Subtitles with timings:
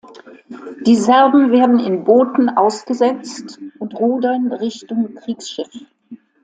[0.87, 5.69] Die Serben werden in Booten ausgesetzt und rudern Richtung Kriegsschiff.